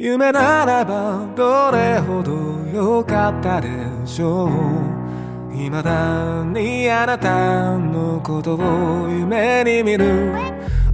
[0.00, 2.32] 夢ならばどれほど
[2.72, 3.68] 良かったで
[4.04, 4.50] しょう
[5.54, 10.34] 未だにあなたのことを夢に見る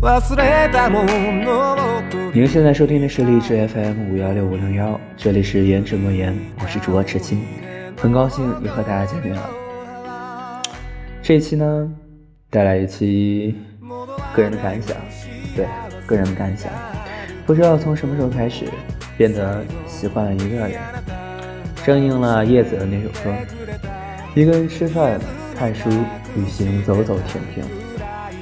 [0.00, 7.40] 忘れたものと您现在收听的是荔枝 FM 五幺六五零幺，这里是言之莫言，我是主播赤青，
[7.96, 10.62] 很高兴又和大家见面了。
[11.22, 11.88] 这一期呢，
[12.50, 13.56] 带来一期
[14.34, 14.96] 个人的感想，
[15.54, 15.66] 对，
[16.06, 16.70] 个人的感想。
[17.45, 18.65] 不知道从什么时候开始，
[19.17, 20.71] 变得喜欢一个人。
[21.85, 23.33] 正应了叶子的那首歌：
[24.33, 25.19] 一个人吃饭、
[25.53, 25.89] 看书、
[26.35, 27.63] 旅行、走走停停。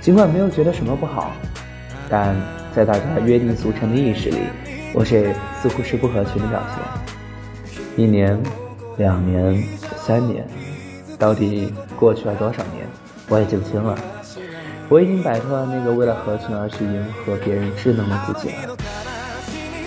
[0.00, 1.32] 尽管没有觉得什么不好，
[2.08, 2.36] 但
[2.72, 4.38] 在大家约定俗成的意识里，
[4.92, 7.74] 我这似乎是不合群的表现。
[7.96, 8.40] 一年、
[8.96, 9.60] 两年、
[9.96, 10.46] 三年，
[11.18, 12.86] 到底过去了多少年，
[13.28, 13.98] 我也记不清了。
[14.88, 18.76] 我已经摆脱了那个为了合群而去迎合别人智能的自己了。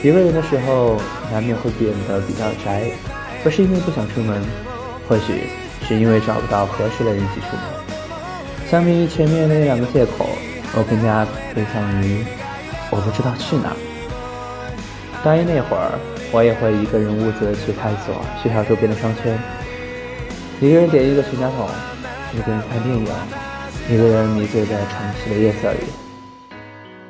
[0.04, 0.98] 一个人的时候，
[1.32, 2.90] 难免会变得比较宅，
[3.44, 4.42] 不是因为不想出门，
[5.08, 5.50] 或许
[5.88, 7.62] 是因为找不到合适的人一起出门。
[8.70, 10.28] 相比于前面那两个借口，
[10.76, 12.26] 我更加偏向于
[12.90, 13.76] 我不知道去哪。
[15.24, 15.98] 大一那会儿，
[16.32, 19.38] 我也会一个人兀自的去探索学校周边的商圈，
[20.60, 21.68] 一个人点一个全家桶，
[22.34, 23.08] 一个人看电影。
[23.90, 25.80] 一个人迷醉在城市的夜色里，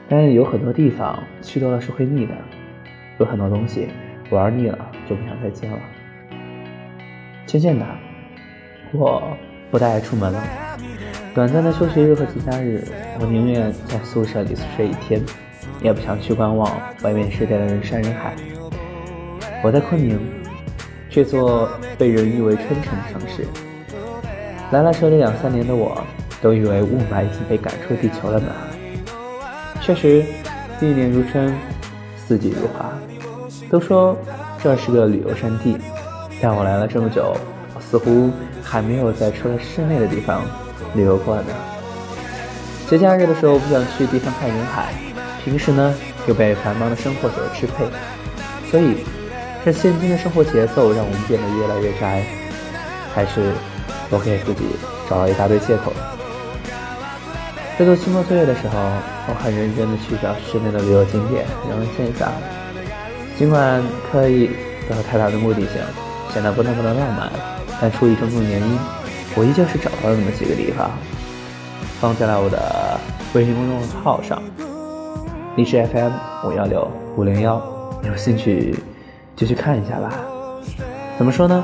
[0.08, 2.36] 但有很多地方去多了是会腻的，
[3.18, 3.88] 有很多东西
[4.30, 4.78] 玩腻了
[5.10, 5.80] 就不想再见了。
[7.48, 7.84] 渐渐的，
[8.92, 9.36] 我
[9.72, 10.44] 不太爱出门了。
[11.34, 12.84] 短暂的休息日和节假日，
[13.20, 15.20] 我宁愿在宿舍里睡一天，
[15.82, 18.36] 也不想去观望外面世界的人山人海。
[19.64, 20.20] 我在昆明，
[21.10, 21.68] 这座
[21.98, 23.48] 被人誉为春城的城市，
[24.70, 26.00] 来了这里两三年的我。
[26.42, 28.48] 都以为雾霾已经被赶出地球了呢。
[29.82, 30.24] 确实，
[30.82, 31.54] 一年如春，
[32.18, 32.92] 四季如花。
[33.70, 34.18] 都说
[34.62, 35.78] 这是个旅游胜地，
[36.42, 37.36] 但我来了这么久，
[37.80, 38.32] 似乎
[38.64, 40.44] 还没有在除了室内的地方
[40.94, 41.44] 旅游过呢。
[42.90, 44.94] 节假日的时候不想去地方看人海，
[45.44, 45.94] 平时呢
[46.28, 47.86] 又被繁忙的生活所支配，
[48.72, 49.04] 所以
[49.64, 52.24] 是现今的生活节奏让我们变得越来越宅，
[53.14, 53.52] 还是
[54.10, 54.64] 我给自己
[55.10, 55.92] 找了一大堆借口？
[57.78, 58.76] 在做期末作业的时候，
[59.30, 62.28] 我很认真的去找室内的旅游景点，人文现象。
[63.38, 64.50] 尽管刻意
[64.90, 65.74] 没有太大的目的性，
[66.34, 67.32] 显得不那么的浪漫，
[67.80, 68.80] 但出于种种原因，
[69.36, 70.90] 我依旧是找到了那么几个地方，
[72.00, 73.00] 放在了我的
[73.36, 74.42] 微信公众号上，
[75.56, 76.14] 荔枝 FM
[76.48, 77.62] 五幺六五零幺，
[78.02, 78.76] 有兴趣
[79.36, 80.14] 就去看一下吧。
[81.20, 81.64] 怎么说呢？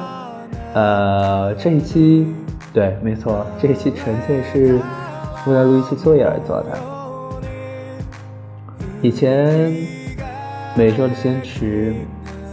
[0.75, 2.31] 呃，这一期，
[2.71, 4.79] 对，没错，这一期纯粹是。
[5.45, 6.77] 为了录一期作业而做的。
[9.01, 9.71] 以前
[10.75, 11.93] 每周的坚持，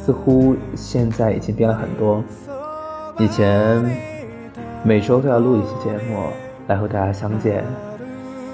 [0.04, 2.22] 似乎现在已经变了很多。
[3.18, 3.84] 以前
[4.82, 6.26] 每周都要录一期节目
[6.66, 7.62] 来和大家相见，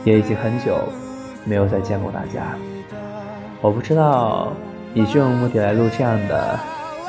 [0.05, 0.77] 也已经很久
[1.45, 2.43] 没有再见过大家。
[3.63, 4.53] 我不知道
[4.93, 6.59] 以这种目的来录这样的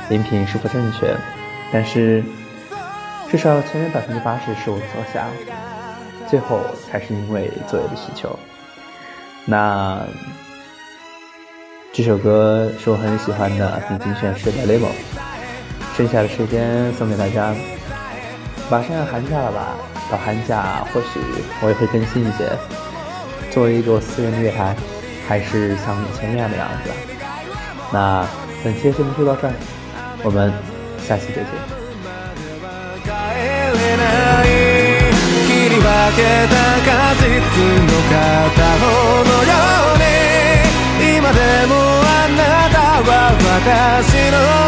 [0.09, 1.13] 音频是否正确，
[1.73, 2.23] 但是
[3.27, 5.25] 至少前面百分之八十是我所想。
[6.29, 8.37] 最后才是因为作业的需求。
[9.45, 10.01] 那
[11.93, 14.89] 这首歌是我很喜欢的，已经选是的《Lemon》。
[15.95, 17.55] 剩下的时间送给大家。
[18.69, 19.75] 马上要寒假了吧？
[20.11, 21.19] 到寒假或许
[21.61, 22.49] 我也会更新一些。
[23.49, 24.75] 作为一个私人的乐坛，
[25.27, 26.91] 还是像以前那样的样子。
[27.91, 28.27] 那
[28.63, 29.53] 本期的节目就到这儿，
[30.23, 30.51] 我们
[31.07, 31.76] 下期再见。
[36.17, 38.85] けた果実の片方
[39.23, 39.53] のよ
[39.93, 40.05] うに。
[41.17, 42.41] 今でもあな
[42.73, 44.66] たは私の